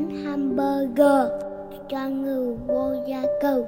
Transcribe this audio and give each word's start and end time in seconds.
bánh 0.00 0.24
hamburger 0.24 1.28
cho 1.88 2.08
người 2.08 2.56
vô 2.66 2.92
gia 3.06 3.22
cư. 3.42 3.64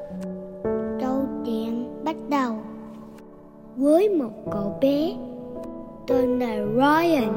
Câu 1.01 1.25
chuyện 1.45 2.05
bắt 2.05 2.17
đầu 2.31 2.53
với 3.76 4.08
một 4.08 4.31
cậu 4.53 4.79
bé 4.81 5.13
tên 6.07 6.39
là 6.39 6.57
Ryan. 6.75 7.33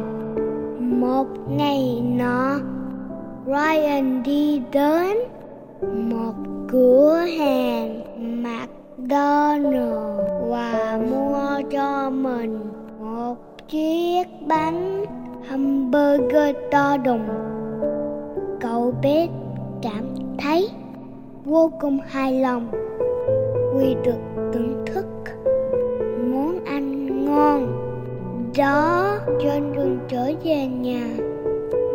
Một 1.02 1.28
ngày 1.50 2.04
nọ, 2.18 2.60
Ryan 3.46 4.24
đi 4.24 4.62
đến 4.72 5.18
một 6.10 6.34
cửa 6.68 7.18
hàng 7.40 8.02
McDonald 8.44 10.20
và 10.50 11.00
mua 11.10 11.70
cho 11.72 12.10
mình 12.10 12.60
một 13.00 13.36
chiếc 13.70 14.24
bánh 14.48 15.06
hamburger 15.50 16.56
to 16.72 16.98
đùng. 16.98 17.56
Cậu 18.66 18.94
bé 19.02 19.28
cảm 19.82 20.04
thấy 20.38 20.70
vô 21.46 21.72
cùng 21.82 22.00
hài 22.08 22.34
lòng 22.34 22.72
vì 23.76 23.96
được 24.04 24.20
thưởng 24.54 24.84
thức 24.86 25.06
món 26.32 26.66
ăn 26.66 27.08
ngon. 27.26 27.68
Đó, 28.58 29.18
trên 29.44 29.74
đường 29.74 30.00
trở 30.08 30.32
về 30.44 30.68
nhà, 30.68 31.04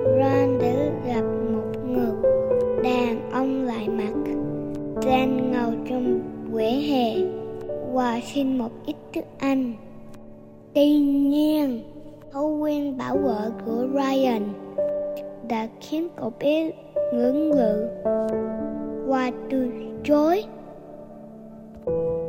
Ron 0.04 0.58
đã 0.58 0.74
gặp 1.06 1.24
một 1.52 1.86
người 1.86 2.32
đàn 2.82 3.30
ông 3.30 3.64
lại 3.64 3.88
mặt 3.88 4.32
đang 5.06 5.52
ngồi 5.52 5.74
trong 5.88 6.20
quẻ 6.52 6.70
hè 6.72 7.14
và 7.92 8.20
xin 8.34 8.58
một 8.58 8.70
ít 8.86 8.96
thức 9.12 9.24
ăn. 9.38 9.72
Tuy 10.74 10.98
nhiên, 10.98 11.80
thói 12.32 12.44
quen 12.44 12.98
bảo 12.98 13.16
vợ 13.16 13.50
của 13.66 13.86
Ryan 13.94 14.69
đã 15.48 15.66
khiến 15.80 16.08
cậu 16.16 16.32
bé 16.40 16.70
ngưỡng 17.12 17.50
ngự 17.50 17.88
và 19.06 19.30
từ 19.50 19.70
chối 20.04 20.44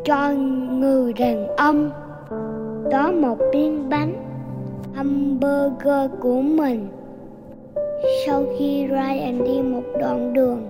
cho 0.05 0.31
người 0.69 1.13
đàn 1.13 1.47
ông. 1.55 1.91
Đó 2.91 3.11
một 3.11 3.37
miếng 3.53 3.89
bánh 3.89 4.13
hamburger 4.93 6.11
của 6.19 6.41
mình. 6.41 6.87
Sau 8.25 8.43
khi 8.57 8.87
Ryan 8.89 9.43
đi 9.43 9.61
một 9.61 9.83
đoạn 9.99 10.33
đường 10.33 10.69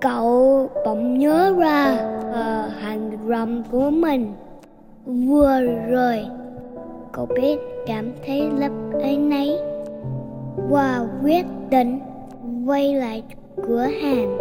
cậu 0.00 0.68
bỗng 0.84 1.18
nhớ 1.18 1.54
ra 1.58 1.92
uh, 2.18 2.72
hành 2.82 3.10
rầm 3.28 3.62
của 3.70 3.90
mình. 3.90 4.32
Vừa 5.06 5.60
rồi 5.88 6.26
cậu 7.12 7.26
bé 7.26 7.56
cảm 7.86 8.12
thấy 8.26 8.50
lấp 8.58 8.72
ấy. 8.92 9.18
nấy 9.18 9.53
và 10.70 11.06
quyết 11.22 11.46
định 11.70 12.00
quay 12.66 12.94
lại 12.94 13.22
cửa 13.68 13.86
hàng 14.02 14.38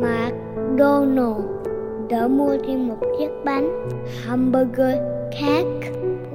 McDonald 0.00 1.44
để 2.08 2.28
mua 2.28 2.56
thêm 2.66 2.88
một 2.88 2.96
chiếc 3.18 3.30
bánh 3.44 3.88
hamburger 4.24 4.96
khác 5.40 5.64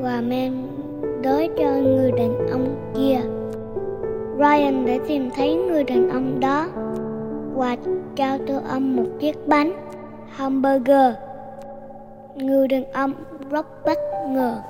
và 0.01 0.21
mang 0.21 0.67
tới 1.23 1.49
cho 1.57 1.71
người 1.71 2.11
đàn 2.11 2.47
ông 2.51 2.75
kia. 2.95 3.19
Ryan 4.37 4.85
đã 4.85 4.93
tìm 5.07 5.29
thấy 5.35 5.55
người 5.55 5.83
đàn 5.83 6.09
ông 6.09 6.39
đó 6.39 6.67
và 7.55 7.77
trao 8.15 8.37
cho 8.47 8.61
ông 8.69 8.95
một 8.95 9.05
chiếc 9.19 9.47
bánh 9.47 9.71
hamburger. 10.29 11.13
Người 12.35 12.67
đàn 12.67 12.91
ông 12.91 13.13
rất 13.49 13.85
bất 13.85 13.97
ngờ 14.27 14.61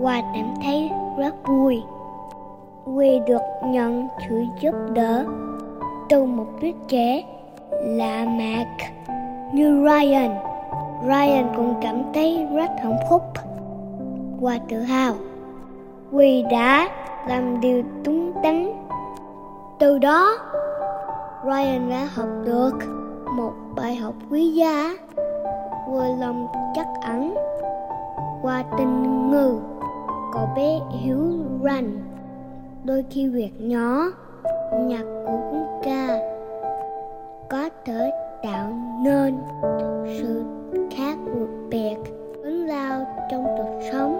và 0.00 0.22
cảm 0.34 0.54
thấy 0.62 0.90
rất 1.18 1.34
vui 1.48 1.82
Quy 2.84 3.20
được 3.26 3.42
nhận 3.64 4.08
sự 4.28 4.44
giúp 4.60 4.74
đỡ 4.92 5.24
từ 6.08 6.24
một 6.24 6.46
đứa 6.60 6.70
trẻ 6.88 7.24
lạ 7.70 8.24
Mac 8.24 8.92
như 9.52 9.84
Ryan. 9.84 10.30
Ryan 11.02 11.52
cũng 11.56 11.74
cảm 11.82 12.02
thấy 12.14 12.46
rất 12.54 12.70
hạnh 12.82 12.98
phúc 13.10 13.22
và 14.40 14.58
tự 14.68 14.80
hào 14.80 15.14
vì 16.10 16.44
đã 16.50 16.88
làm 17.28 17.60
điều 17.60 17.82
đúng 18.04 18.42
đắn. 18.42 18.72
Từ 19.78 19.98
đó, 19.98 20.38
Ryan 21.44 21.90
đã 21.90 22.08
học 22.14 22.28
được 22.44 22.72
một 23.36 23.52
bài 23.76 23.96
học 23.96 24.14
quý 24.30 24.48
giá 24.48 24.90
vừa 25.90 26.06
lòng 26.20 26.46
chắc 26.74 26.86
ẩn 27.02 27.34
qua 28.42 28.64
tình 28.78 29.30
ngừ 29.30 29.58
cậu 30.32 30.48
bé 30.56 30.80
hiểu 30.90 31.18
rằng 31.62 32.13
đôi 32.84 33.04
khi 33.10 33.28
việc 33.28 33.50
nhỏ 33.58 34.04
nhạc 34.72 35.04
của 35.26 35.40
cũng 35.50 35.80
ca 35.82 36.18
có 37.50 37.68
thể 37.84 38.10
tạo 38.42 38.72
nên 39.04 39.36
sự 40.18 40.42
khác 40.96 41.18
biệt 41.70 41.96
lớn 42.42 42.66
lao 42.66 43.06
trong 43.30 43.44
cuộc 43.44 43.80
sống. 43.92 44.13